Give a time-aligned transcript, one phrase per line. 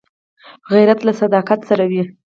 [0.73, 2.03] غیرت له صداقت سره وي